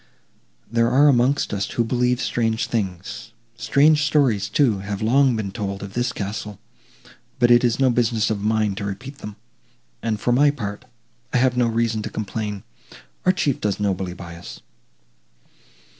[0.67, 3.33] There are amongst us, who believe strange things.
[3.55, 6.59] Strange stories, too, have long been told of this castle,
[7.37, 9.35] but it is no business of mine to repeat them;
[10.01, 10.85] and, for my part,
[11.33, 12.63] I have no reason to complain;
[13.27, 14.61] our Chief does nobly by us."